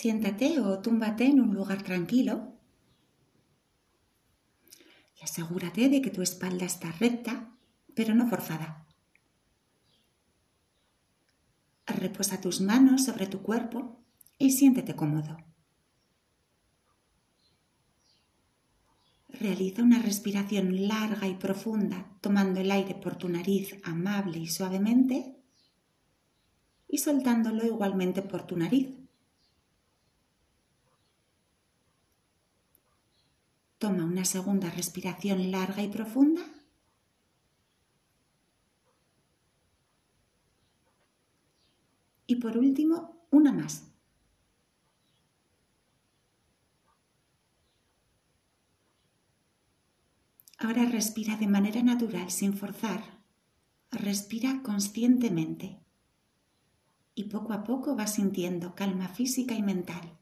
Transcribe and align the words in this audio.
Siéntate 0.00 0.60
o 0.60 0.78
túmbate 0.78 1.24
en 1.26 1.40
un 1.40 1.50
lugar 1.58 1.82
tranquilo 1.82 2.54
y 5.18 5.24
asegúrate 5.24 5.88
de 5.88 6.00
que 6.00 6.12
tu 6.12 6.22
espalda 6.22 6.66
está 6.66 6.92
recta, 6.92 7.50
pero 7.96 8.14
no 8.14 8.28
forzada. 8.28 8.86
Reposa 11.84 12.40
tus 12.40 12.60
manos 12.60 13.06
sobre 13.06 13.26
tu 13.26 13.42
cuerpo 13.42 14.00
y 14.38 14.52
siéntete 14.52 14.94
cómodo. 14.94 15.36
Realiza 19.30 19.82
una 19.82 20.00
respiración 20.00 20.86
larga 20.86 21.26
y 21.26 21.34
profunda, 21.34 22.16
tomando 22.20 22.60
el 22.60 22.70
aire 22.70 22.94
por 22.94 23.16
tu 23.16 23.28
nariz 23.28 23.74
amable 23.82 24.38
y 24.38 24.46
suavemente 24.46 25.42
y 26.86 26.98
soltándolo 26.98 27.66
igualmente 27.66 28.22
por 28.22 28.46
tu 28.46 28.56
nariz. 28.56 28.97
Toma 33.78 34.04
una 34.04 34.24
segunda 34.24 34.70
respiración 34.70 35.52
larga 35.52 35.82
y 35.82 35.88
profunda. 35.88 36.42
Y 42.26 42.36
por 42.36 42.58
último, 42.58 43.24
una 43.30 43.52
más. 43.52 43.84
Ahora 50.58 50.84
respira 50.86 51.36
de 51.36 51.46
manera 51.46 51.80
natural, 51.84 52.32
sin 52.32 52.54
forzar. 52.54 53.22
Respira 53.92 54.60
conscientemente. 54.64 55.78
Y 57.14 57.24
poco 57.24 57.52
a 57.52 57.62
poco 57.62 57.94
vas 57.94 58.14
sintiendo 58.14 58.74
calma 58.74 59.08
física 59.08 59.54
y 59.54 59.62
mental. 59.62 60.17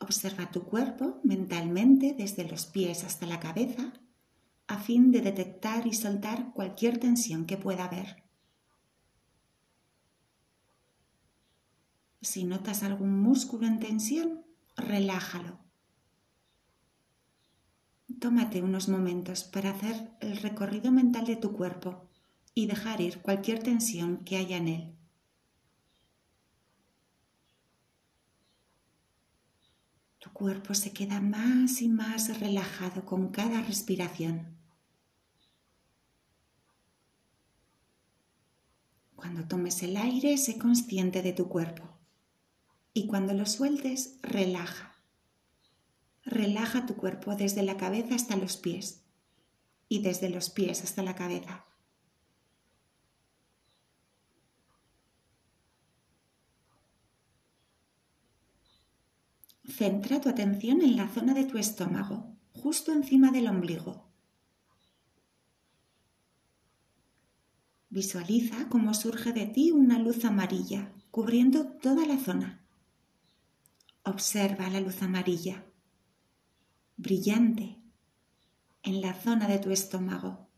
Observa 0.00 0.50
tu 0.50 0.64
cuerpo 0.64 1.20
mentalmente 1.22 2.14
desde 2.18 2.48
los 2.48 2.66
pies 2.66 3.04
hasta 3.04 3.26
la 3.26 3.38
cabeza 3.38 3.92
a 4.66 4.78
fin 4.78 5.10
de 5.10 5.20
detectar 5.20 5.86
y 5.86 5.92
soltar 5.92 6.52
cualquier 6.52 6.98
tensión 6.98 7.44
que 7.44 7.56
pueda 7.56 7.84
haber. 7.84 8.22
Si 12.22 12.44
notas 12.44 12.82
algún 12.82 13.20
músculo 13.20 13.66
en 13.66 13.80
tensión, 13.80 14.44
relájalo. 14.76 15.58
Tómate 18.20 18.62
unos 18.62 18.88
momentos 18.88 19.44
para 19.44 19.70
hacer 19.70 20.10
el 20.20 20.36
recorrido 20.36 20.92
mental 20.92 21.26
de 21.26 21.36
tu 21.36 21.52
cuerpo 21.52 22.08
y 22.54 22.66
dejar 22.66 23.00
ir 23.00 23.22
cualquier 23.22 23.62
tensión 23.62 24.18
que 24.24 24.36
haya 24.36 24.56
en 24.58 24.68
él. 24.68 24.99
Cuerpo 30.40 30.72
se 30.72 30.94
queda 30.94 31.20
más 31.20 31.82
y 31.82 31.88
más 31.90 32.40
relajado 32.40 33.04
con 33.04 33.28
cada 33.28 33.60
respiración. 33.60 34.56
Cuando 39.14 39.46
tomes 39.46 39.82
el 39.82 39.98
aire, 39.98 40.38
sé 40.38 40.56
consciente 40.56 41.20
de 41.20 41.34
tu 41.34 41.50
cuerpo. 41.50 41.90
Y 42.94 43.06
cuando 43.06 43.34
lo 43.34 43.44
sueltes, 43.44 44.16
relaja. 44.22 44.96
Relaja 46.24 46.86
tu 46.86 46.96
cuerpo 46.96 47.36
desde 47.36 47.62
la 47.62 47.76
cabeza 47.76 48.14
hasta 48.14 48.34
los 48.36 48.56
pies 48.56 49.02
y 49.90 50.00
desde 50.00 50.30
los 50.30 50.48
pies 50.48 50.82
hasta 50.82 51.02
la 51.02 51.16
cabeza. 51.16 51.66
Centra 59.70 60.20
tu 60.20 60.28
atención 60.28 60.82
en 60.82 60.96
la 60.96 61.08
zona 61.08 61.32
de 61.32 61.44
tu 61.44 61.56
estómago, 61.56 62.36
justo 62.52 62.92
encima 62.92 63.30
del 63.30 63.46
ombligo. 63.46 64.10
Visualiza 67.88 68.68
cómo 68.68 68.94
surge 68.94 69.32
de 69.32 69.46
ti 69.46 69.72
una 69.72 69.98
luz 69.98 70.24
amarilla 70.24 70.92
cubriendo 71.10 71.66
toda 71.66 72.06
la 72.06 72.18
zona. 72.18 72.64
Observa 74.04 74.68
la 74.70 74.80
luz 74.80 75.02
amarilla, 75.02 75.64
brillante, 76.96 77.78
en 78.82 79.00
la 79.00 79.14
zona 79.14 79.46
de 79.48 79.58
tu 79.58 79.70
estómago. 79.70 80.48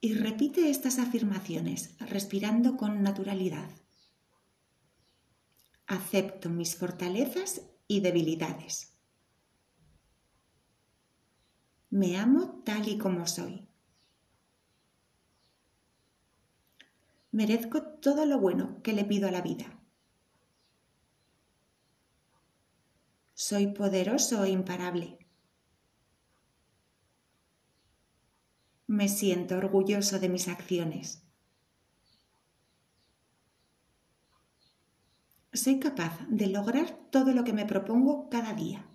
Y 0.00 0.14
repite 0.14 0.70
estas 0.70 0.98
afirmaciones 0.98 1.96
respirando 1.98 2.76
con 2.76 3.02
naturalidad. 3.02 3.70
Acepto 5.86 6.48
mis 6.48 6.76
fortalezas 6.76 7.62
y 7.86 8.00
debilidades. 8.00 8.96
Me 11.90 12.16
amo 12.16 12.62
tal 12.64 12.88
y 12.88 12.98
como 12.98 13.26
soy. 13.26 13.68
Merezco 17.32 17.82
todo 17.82 18.24
lo 18.26 18.38
bueno 18.38 18.80
que 18.82 18.92
le 18.92 19.04
pido 19.04 19.28
a 19.28 19.30
la 19.32 19.42
vida. 19.42 19.78
Soy 23.34 23.66
poderoso 23.66 24.44
e 24.44 24.50
imparable. 24.50 25.18
Me 28.86 29.08
siento 29.08 29.56
orgulloso 29.56 30.18
de 30.20 30.28
mis 30.28 30.46
acciones. 30.46 31.23
Soy 35.54 35.78
capaz 35.78 36.18
de 36.28 36.48
lograr 36.48 37.08
todo 37.10 37.32
lo 37.32 37.44
que 37.44 37.52
me 37.52 37.64
propongo 37.64 38.28
cada 38.28 38.52
día. 38.54 38.86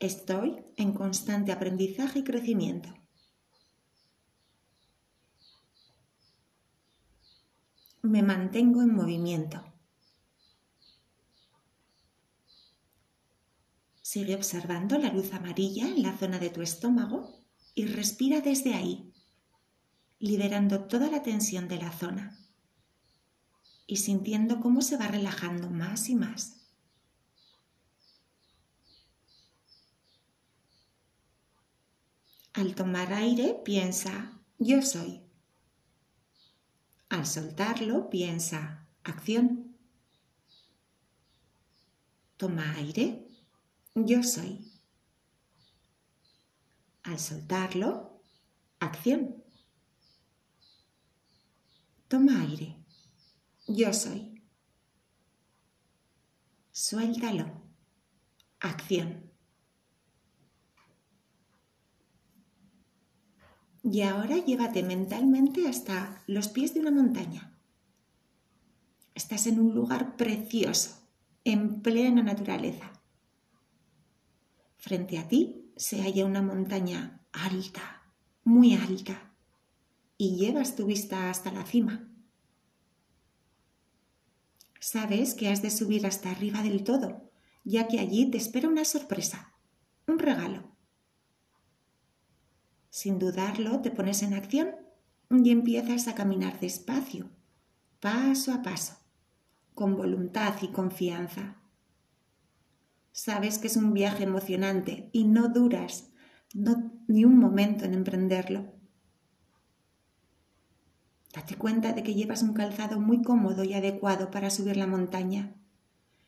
Estoy 0.00 0.64
en 0.76 0.92
constante 0.92 1.52
aprendizaje 1.52 2.18
y 2.18 2.24
crecimiento. 2.24 2.92
Me 8.02 8.22
mantengo 8.22 8.82
en 8.82 8.94
movimiento. 8.94 9.64
Sigue 14.02 14.34
observando 14.34 14.98
la 14.98 15.10
luz 15.10 15.32
amarilla 15.32 15.86
en 15.86 16.02
la 16.02 16.16
zona 16.18 16.38
de 16.38 16.50
tu 16.50 16.60
estómago 16.60 17.32
y 17.74 17.86
respira 17.86 18.40
desde 18.40 18.74
ahí 18.74 19.13
liberando 20.18 20.84
toda 20.84 21.10
la 21.10 21.22
tensión 21.22 21.68
de 21.68 21.78
la 21.78 21.92
zona 21.92 22.38
y 23.86 23.96
sintiendo 23.96 24.60
cómo 24.60 24.82
se 24.82 24.96
va 24.96 25.08
relajando 25.08 25.70
más 25.70 26.08
y 26.08 26.14
más. 26.14 26.64
Al 32.54 32.74
tomar 32.74 33.12
aire, 33.12 33.60
piensa, 33.64 34.40
yo 34.58 34.80
soy. 34.80 35.20
Al 37.08 37.26
soltarlo, 37.26 38.08
piensa, 38.10 38.86
acción. 39.02 39.76
Toma 42.36 42.74
aire, 42.76 43.28
yo 43.94 44.22
soy. 44.22 44.70
Al 47.02 47.18
soltarlo, 47.18 48.22
acción. 48.78 49.43
Toma 52.08 52.42
aire. 52.42 52.76
Yo 53.66 53.92
soy. 53.94 54.42
Suéltalo. 56.70 57.62
Acción. 58.60 59.32
Y 63.82 64.02
ahora 64.02 64.36
llévate 64.36 64.82
mentalmente 64.82 65.66
hasta 65.66 66.22
los 66.26 66.48
pies 66.48 66.74
de 66.74 66.80
una 66.80 66.90
montaña. 66.90 67.58
Estás 69.14 69.46
en 69.46 69.60
un 69.60 69.74
lugar 69.74 70.16
precioso, 70.16 71.08
en 71.44 71.80
plena 71.80 72.22
naturaleza. 72.22 72.92
Frente 74.76 75.18
a 75.18 75.28
ti 75.28 75.72
se 75.76 76.02
halla 76.02 76.26
una 76.26 76.42
montaña 76.42 77.26
alta, 77.32 78.12
muy 78.44 78.74
alta 78.74 79.33
y 80.16 80.36
llevas 80.36 80.76
tu 80.76 80.86
vista 80.86 81.30
hasta 81.30 81.52
la 81.52 81.64
cima. 81.64 82.08
Sabes 84.80 85.34
que 85.34 85.48
has 85.48 85.62
de 85.62 85.70
subir 85.70 86.06
hasta 86.06 86.30
arriba 86.30 86.62
del 86.62 86.84
todo, 86.84 87.30
ya 87.64 87.88
que 87.88 87.98
allí 87.98 88.30
te 88.30 88.36
espera 88.36 88.68
una 88.68 88.84
sorpresa, 88.84 89.54
un 90.06 90.18
regalo. 90.18 90.76
Sin 92.90 93.18
dudarlo, 93.18 93.80
te 93.80 93.90
pones 93.90 94.22
en 94.22 94.34
acción 94.34 94.76
y 95.30 95.50
empiezas 95.50 96.06
a 96.06 96.14
caminar 96.14 96.60
despacio, 96.60 97.30
paso 97.98 98.52
a 98.52 98.62
paso, 98.62 98.98
con 99.74 99.96
voluntad 99.96 100.54
y 100.62 100.68
confianza. 100.68 101.60
Sabes 103.10 103.58
que 103.58 103.68
es 103.68 103.76
un 103.76 103.94
viaje 103.94 104.24
emocionante 104.24 105.08
y 105.12 105.24
no 105.24 105.48
duras 105.48 106.10
ni 107.08 107.24
un 107.24 107.38
momento 107.38 107.84
en 107.84 107.94
emprenderlo. 107.94 108.73
Date 111.34 111.56
cuenta 111.56 111.92
de 111.92 112.04
que 112.04 112.14
llevas 112.14 112.42
un 112.42 112.54
calzado 112.54 113.00
muy 113.00 113.22
cómodo 113.22 113.64
y 113.64 113.74
adecuado 113.74 114.30
para 114.30 114.50
subir 114.50 114.76
la 114.76 114.86
montaña 114.86 115.56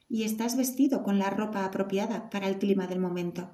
y 0.09 0.25
estás 0.25 0.57
vestido 0.57 1.05
con 1.05 1.19
la 1.19 1.31
ropa 1.31 1.65
apropiada 1.65 2.29
para 2.29 2.49
el 2.49 2.59
clima 2.59 2.89
del 2.89 2.99
momento. 2.99 3.51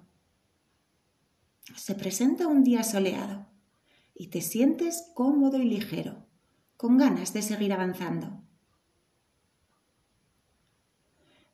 Se 1.76 1.94
presenta 1.94 2.46
un 2.46 2.64
día 2.64 2.82
soleado 2.82 3.46
y 4.14 4.28
te 4.28 4.40
sientes 4.40 5.10
cómodo 5.14 5.58
y 5.58 5.64
ligero, 5.64 6.26
con 6.78 6.96
ganas 6.96 7.34
de 7.34 7.42
seguir 7.42 7.72
avanzando. 7.74 8.40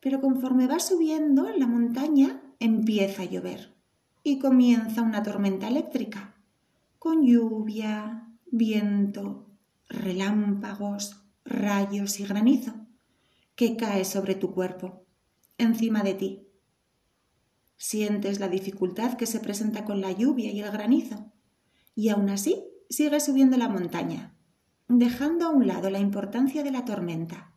Pero 0.00 0.20
conforme 0.20 0.68
vas 0.68 0.86
subiendo 0.86 1.48
la 1.50 1.66
montaña 1.66 2.40
empieza 2.60 3.22
a 3.22 3.26
llover 3.26 3.74
y 4.22 4.38
comienza 4.38 5.02
una 5.02 5.24
tormenta 5.24 5.66
eléctrica, 5.66 6.36
con 7.00 7.24
lluvia, 7.24 8.28
viento, 8.46 9.47
relámpagos, 9.88 11.24
rayos 11.44 12.20
y 12.20 12.26
granizo 12.26 12.74
que 13.54 13.76
cae 13.76 14.04
sobre 14.04 14.34
tu 14.34 14.52
cuerpo, 14.52 15.04
encima 15.56 16.02
de 16.02 16.14
ti. 16.14 16.48
Sientes 17.76 18.38
la 18.38 18.48
dificultad 18.48 19.14
que 19.14 19.26
se 19.26 19.40
presenta 19.40 19.84
con 19.84 20.00
la 20.00 20.12
lluvia 20.12 20.52
y 20.52 20.60
el 20.60 20.70
granizo, 20.70 21.32
y 21.94 22.10
aún 22.10 22.28
así 22.28 22.64
sigues 22.88 23.24
subiendo 23.24 23.56
la 23.56 23.68
montaña, 23.68 24.36
dejando 24.86 25.46
a 25.46 25.50
un 25.50 25.66
lado 25.66 25.90
la 25.90 25.98
importancia 25.98 26.62
de 26.62 26.70
la 26.70 26.84
tormenta. 26.84 27.52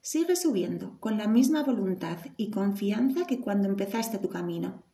Sigues 0.00 0.40
subiendo 0.40 0.98
con 1.00 1.18
la 1.18 1.28
misma 1.28 1.62
voluntad 1.62 2.18
y 2.38 2.50
confianza 2.50 3.26
que 3.26 3.40
cuando 3.40 3.68
empezaste 3.68 4.18
tu 4.18 4.30
camino. 4.30 4.84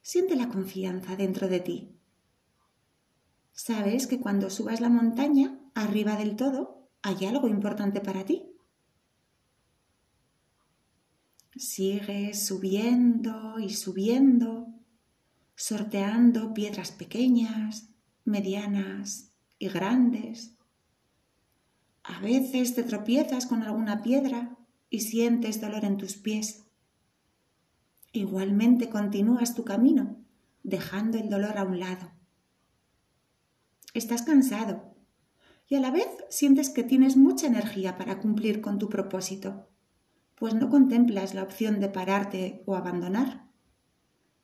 Siente 0.00 0.36
la 0.36 0.48
confianza 0.48 1.16
dentro 1.16 1.48
de 1.48 1.60
ti 1.60 1.99
sabes 3.64 4.06
que 4.06 4.18
cuando 4.18 4.48
subas 4.48 4.80
la 4.80 4.88
montaña, 4.88 5.58
arriba 5.74 6.16
del 6.16 6.34
todo, 6.34 6.88
hay 7.02 7.26
algo 7.26 7.46
importante 7.46 8.00
para 8.00 8.24
ti. 8.24 8.46
Sigues 11.54 12.46
subiendo 12.46 13.58
y 13.58 13.68
subiendo, 13.70 14.68
sorteando 15.56 16.54
piedras 16.54 16.90
pequeñas, 16.90 17.90
medianas 18.24 19.32
y 19.58 19.68
grandes. 19.68 20.56
A 22.02 22.18
veces 22.20 22.74
te 22.74 22.82
tropiezas 22.82 23.44
con 23.44 23.62
alguna 23.62 24.02
piedra 24.02 24.56
y 24.88 25.00
sientes 25.00 25.60
dolor 25.60 25.84
en 25.84 25.98
tus 25.98 26.16
pies. 26.16 26.64
Igualmente 28.12 28.88
continúas 28.88 29.54
tu 29.54 29.64
camino, 29.64 30.16
dejando 30.62 31.18
el 31.18 31.28
dolor 31.28 31.58
a 31.58 31.64
un 31.64 31.78
lado. 31.78 32.19
Estás 33.92 34.22
cansado 34.22 34.94
y 35.66 35.74
a 35.74 35.80
la 35.80 35.90
vez 35.90 36.08
sientes 36.28 36.70
que 36.70 36.84
tienes 36.84 37.16
mucha 37.16 37.48
energía 37.48 37.98
para 37.98 38.20
cumplir 38.20 38.60
con 38.60 38.78
tu 38.78 38.88
propósito, 38.88 39.68
pues 40.36 40.54
no 40.54 40.68
contemplas 40.70 41.34
la 41.34 41.42
opción 41.42 41.80
de 41.80 41.88
pararte 41.88 42.62
o 42.66 42.76
abandonar. 42.76 43.50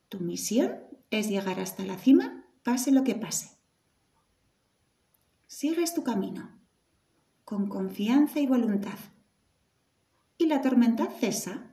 Tu 0.09 0.19
misión 0.21 0.79
es 1.11 1.29
llegar 1.29 1.61
hasta 1.61 1.85
la 1.85 1.97
cima, 1.97 2.45
pase 2.63 2.91
lo 2.91 3.05
que 3.05 3.15
pase. 3.15 3.57
Sigues 5.47 5.95
tu 5.95 6.03
camino, 6.03 6.59
con 7.45 7.69
confianza 7.69 8.41
y 8.41 8.47
voluntad. 8.47 8.99
Y 10.39 10.47
la 10.47 10.61
tormenta 10.61 11.07
cesa. 11.07 11.73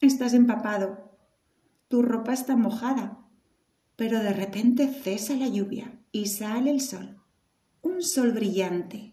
Estás 0.00 0.32
empapado, 0.32 1.18
tu 1.88 2.02
ropa 2.02 2.32
está 2.32 2.56
mojada, 2.56 3.27
pero 3.98 4.20
de 4.22 4.32
repente 4.32 4.86
cesa 4.86 5.34
la 5.34 5.48
lluvia 5.48 6.00
y 6.12 6.26
sale 6.26 6.70
el 6.70 6.80
sol, 6.80 7.20
un 7.82 8.00
sol 8.00 8.30
brillante, 8.30 9.12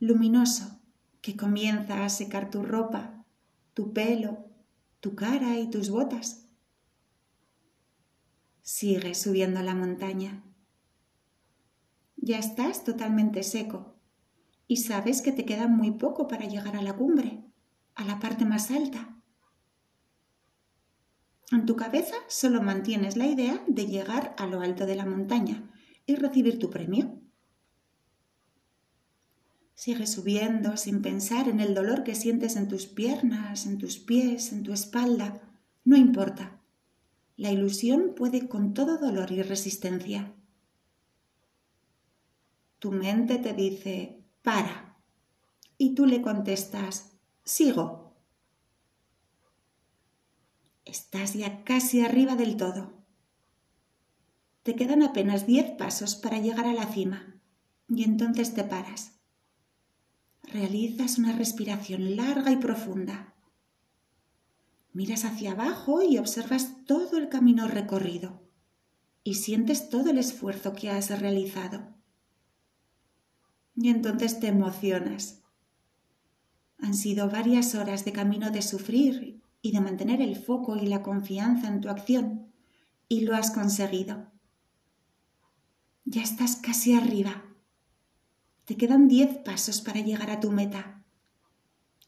luminoso, 0.00 0.80
que 1.20 1.36
comienza 1.36 2.06
a 2.06 2.08
secar 2.08 2.48
tu 2.50 2.62
ropa, 2.62 3.26
tu 3.74 3.92
pelo, 3.92 4.46
tu 5.00 5.14
cara 5.14 5.58
y 5.58 5.68
tus 5.68 5.90
botas. 5.90 6.48
Sigue 8.62 9.14
subiendo 9.14 9.60
la 9.60 9.74
montaña. 9.74 10.42
Ya 12.16 12.38
estás 12.38 12.82
totalmente 12.82 13.42
seco 13.42 13.94
y 14.66 14.78
sabes 14.78 15.20
que 15.20 15.32
te 15.32 15.44
queda 15.44 15.68
muy 15.68 15.90
poco 15.90 16.28
para 16.28 16.46
llegar 16.46 16.76
a 16.76 16.82
la 16.82 16.96
cumbre, 16.96 17.44
a 17.94 18.06
la 18.06 18.20
parte 18.20 18.46
más 18.46 18.70
alta. 18.70 19.13
En 21.50 21.66
tu 21.66 21.76
cabeza 21.76 22.16
solo 22.28 22.62
mantienes 22.62 23.16
la 23.16 23.26
idea 23.26 23.62
de 23.66 23.86
llegar 23.86 24.34
a 24.38 24.46
lo 24.46 24.60
alto 24.60 24.86
de 24.86 24.96
la 24.96 25.06
montaña, 25.06 25.70
y 26.06 26.16
recibir 26.16 26.58
tu 26.58 26.70
premio. 26.70 27.18
Sigue 29.74 30.06
subiendo 30.06 30.76
sin 30.76 31.02
pensar 31.02 31.48
en 31.48 31.60
el 31.60 31.74
dolor 31.74 32.04
que 32.04 32.14
sientes 32.14 32.56
en 32.56 32.68
tus 32.68 32.86
piernas, 32.86 33.66
en 33.66 33.78
tus 33.78 33.98
pies, 33.98 34.52
en 34.52 34.62
tu 34.62 34.72
espalda. 34.72 35.42
No 35.84 35.96
importa. 35.96 36.60
La 37.36 37.50
ilusión 37.50 38.14
puede 38.14 38.48
con 38.48 38.74
todo 38.74 38.98
dolor 38.98 39.32
y 39.32 39.42
resistencia. 39.42 40.32
Tu 42.78 42.92
mente 42.92 43.38
te 43.38 43.52
dice, 43.52 44.22
para. 44.42 44.96
Y 45.76 45.94
tú 45.94 46.06
le 46.06 46.22
contestas, 46.22 47.12
sigo. 47.42 48.03
Estás 50.84 51.34
ya 51.34 51.64
casi 51.64 52.00
arriba 52.00 52.36
del 52.36 52.56
todo. 52.56 52.92
Te 54.62 54.74
quedan 54.74 55.02
apenas 55.02 55.46
diez 55.46 55.70
pasos 55.72 56.14
para 56.14 56.38
llegar 56.38 56.66
a 56.66 56.72
la 56.72 56.86
cima 56.86 57.36
y 57.88 58.04
entonces 58.04 58.54
te 58.54 58.64
paras. 58.64 59.12
Realizas 60.42 61.18
una 61.18 61.32
respiración 61.32 62.16
larga 62.16 62.50
y 62.50 62.56
profunda. 62.56 63.34
Miras 64.92 65.24
hacia 65.24 65.52
abajo 65.52 66.02
y 66.02 66.18
observas 66.18 66.84
todo 66.86 67.16
el 67.18 67.28
camino 67.28 67.66
recorrido 67.66 68.42
y 69.24 69.34
sientes 69.34 69.88
todo 69.88 70.10
el 70.10 70.18
esfuerzo 70.18 70.74
que 70.74 70.90
has 70.90 71.18
realizado. 71.18 71.94
Y 73.74 73.88
entonces 73.88 74.38
te 74.38 74.48
emocionas. 74.48 75.42
Han 76.78 76.94
sido 76.94 77.28
varias 77.30 77.74
horas 77.74 78.04
de 78.04 78.12
camino 78.12 78.50
de 78.50 78.62
sufrir 78.62 79.43
y 79.64 79.72
de 79.72 79.80
mantener 79.80 80.20
el 80.20 80.36
foco 80.36 80.76
y 80.76 80.86
la 80.86 81.02
confianza 81.02 81.68
en 81.68 81.80
tu 81.80 81.88
acción 81.88 82.52
y 83.08 83.22
lo 83.22 83.34
has 83.34 83.50
conseguido. 83.50 84.30
Ya 86.04 86.22
estás 86.22 86.56
casi 86.56 86.92
arriba. 86.92 87.42
Te 88.66 88.76
quedan 88.76 89.08
diez 89.08 89.38
pasos 89.38 89.80
para 89.80 90.00
llegar 90.00 90.30
a 90.30 90.38
tu 90.38 90.50
meta 90.50 91.02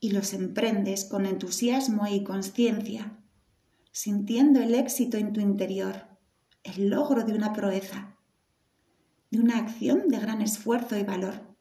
y 0.01 0.11
los 0.11 0.35
emprendes 0.35 1.07
con 1.07 1.25
entusiasmo 1.25 2.07
y 2.07 2.25
conciencia, 2.25 3.17
sintiendo 3.91 4.61
el 4.61 4.75
éxito 4.75 5.17
en 5.17 5.33
tu 5.33 5.41
interior, 5.41 6.09
el 6.63 6.91
logro 6.91 7.25
de 7.25 7.33
una 7.33 7.55
proeza, 7.55 8.19
de 9.31 9.41
una 9.41 9.57
acción 9.57 10.09
de 10.09 10.19
gran 10.19 10.43
esfuerzo 10.43 10.95
y 10.99 11.05
valor. 11.05 11.57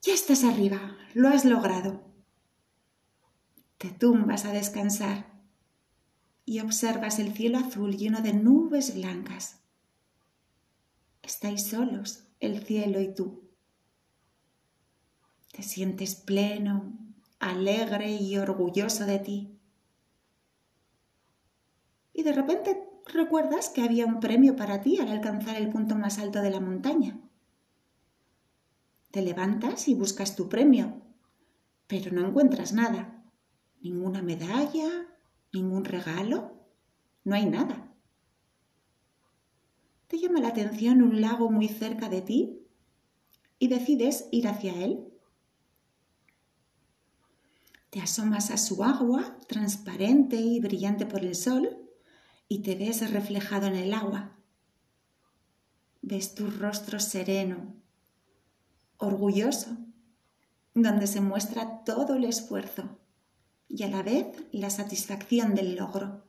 Ya 0.00 0.14
estás 0.14 0.44
arriba, 0.44 0.96
lo 1.12 1.28
has 1.28 1.44
logrado. 1.44 2.13
Te 3.84 3.90
tumbas 3.90 4.46
a 4.46 4.52
descansar 4.52 5.26
y 6.46 6.60
observas 6.60 7.18
el 7.18 7.34
cielo 7.34 7.58
azul 7.58 7.94
lleno 7.94 8.22
de 8.22 8.32
nubes 8.32 8.94
blancas. 8.94 9.60
Estáis 11.22 11.66
solos, 11.66 12.24
el 12.40 12.64
cielo 12.64 12.98
y 12.98 13.14
tú. 13.14 13.42
Te 15.52 15.62
sientes 15.62 16.14
pleno, 16.14 16.96
alegre 17.40 18.10
y 18.10 18.38
orgulloso 18.38 19.04
de 19.04 19.18
ti. 19.18 19.58
Y 22.14 22.22
de 22.22 22.32
repente 22.32 22.88
recuerdas 23.04 23.68
que 23.68 23.82
había 23.82 24.06
un 24.06 24.18
premio 24.18 24.56
para 24.56 24.80
ti 24.80 24.98
al 24.98 25.08
alcanzar 25.08 25.56
el 25.56 25.68
punto 25.68 25.94
más 25.94 26.18
alto 26.18 26.40
de 26.40 26.48
la 26.48 26.60
montaña. 26.60 27.20
Te 29.10 29.20
levantas 29.20 29.88
y 29.88 29.94
buscas 29.94 30.36
tu 30.36 30.48
premio, 30.48 31.02
pero 31.86 32.12
no 32.12 32.26
encuentras 32.26 32.72
nada. 32.72 33.20
Ninguna 33.84 34.22
medalla, 34.22 35.06
ningún 35.52 35.84
regalo, 35.84 36.54
no 37.22 37.34
hay 37.34 37.44
nada. 37.44 37.94
¿Te 40.06 40.18
llama 40.18 40.40
la 40.40 40.48
atención 40.48 41.02
un 41.02 41.20
lago 41.20 41.50
muy 41.50 41.68
cerca 41.68 42.08
de 42.08 42.22
ti 42.22 42.66
y 43.58 43.68
decides 43.68 44.26
ir 44.32 44.48
hacia 44.48 44.72
él? 44.82 45.12
Te 47.90 48.00
asomas 48.00 48.50
a 48.50 48.56
su 48.56 48.82
agua, 48.82 49.38
transparente 49.48 50.36
y 50.36 50.60
brillante 50.60 51.04
por 51.04 51.22
el 51.22 51.34
sol, 51.34 51.86
y 52.48 52.60
te 52.60 52.76
ves 52.76 53.10
reflejado 53.10 53.66
en 53.66 53.76
el 53.76 53.92
agua. 53.92 54.38
Ves 56.00 56.34
tu 56.34 56.50
rostro 56.50 56.98
sereno, 57.00 57.74
orgulloso, 58.96 59.76
donde 60.72 61.06
se 61.06 61.20
muestra 61.20 61.84
todo 61.84 62.14
el 62.14 62.24
esfuerzo 62.24 63.03
y 63.76 63.82
a 63.82 63.88
la 63.88 64.02
vez 64.02 64.26
la 64.52 64.70
satisfacción 64.70 65.56
del 65.56 65.74
logro. 65.74 66.22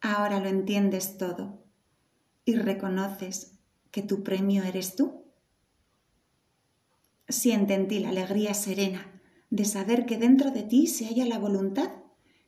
Ahora 0.00 0.38
lo 0.38 0.48
entiendes 0.48 1.18
todo 1.18 1.64
y 2.44 2.54
reconoces 2.54 3.58
que 3.90 4.02
tu 4.02 4.22
premio 4.22 4.62
eres 4.62 4.94
tú. 4.94 5.24
Siente 7.28 7.74
en 7.74 7.88
ti 7.88 7.98
la 7.98 8.10
alegría 8.10 8.54
serena 8.54 9.20
de 9.50 9.64
saber 9.64 10.06
que 10.06 10.16
dentro 10.16 10.52
de 10.52 10.62
ti 10.62 10.86
se 10.86 11.06
halla 11.06 11.26
la 11.26 11.38
voluntad 11.38 11.90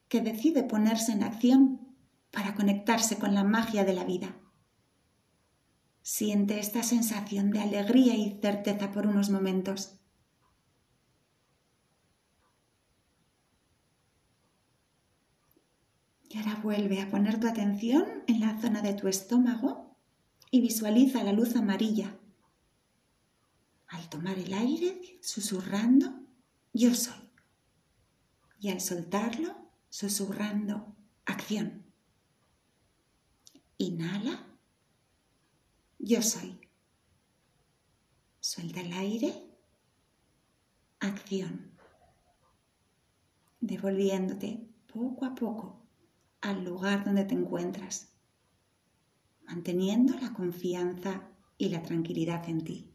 que 0.08 0.20
decide 0.20 0.62
ponerse 0.62 1.12
en 1.12 1.24
acción 1.24 1.96
para 2.30 2.54
conectarse 2.54 3.18
con 3.18 3.34
la 3.34 3.42
magia 3.42 3.84
de 3.84 3.94
la 3.94 4.04
vida. 4.04 4.36
Siente 6.02 6.60
esta 6.60 6.84
sensación 6.84 7.50
de 7.50 7.60
alegría 7.60 8.14
y 8.14 8.38
certeza 8.40 8.92
por 8.92 9.06
unos 9.06 9.30
momentos. 9.30 9.98
Y 16.34 16.38
ahora 16.38 16.56
vuelve 16.64 17.00
a 17.00 17.08
poner 17.08 17.38
tu 17.38 17.46
atención 17.46 18.24
en 18.26 18.40
la 18.40 18.60
zona 18.60 18.82
de 18.82 18.94
tu 18.94 19.06
estómago 19.06 19.96
y 20.50 20.60
visualiza 20.60 21.22
la 21.22 21.32
luz 21.32 21.54
amarilla. 21.54 22.18
Al 23.86 24.08
tomar 24.08 24.36
el 24.40 24.52
aire, 24.52 25.20
susurrando, 25.22 26.12
yo 26.72 26.92
soy. 26.92 27.30
Y 28.58 28.70
al 28.70 28.80
soltarlo, 28.80 29.54
susurrando, 29.90 30.96
acción. 31.24 31.84
Inhala, 33.78 34.44
yo 36.00 36.20
soy. 36.20 36.58
Suelta 38.40 38.80
el 38.80 38.92
aire, 38.92 39.32
acción. 40.98 41.70
Devolviéndote 43.60 44.66
poco 44.92 45.26
a 45.26 45.36
poco 45.36 45.83
al 46.44 46.62
lugar 46.62 47.04
donde 47.04 47.24
te 47.24 47.34
encuentras, 47.34 48.12
manteniendo 49.46 50.14
la 50.18 50.34
confianza 50.34 51.30
y 51.56 51.70
la 51.70 51.82
tranquilidad 51.82 52.48
en 52.48 52.62
ti. 52.62 52.93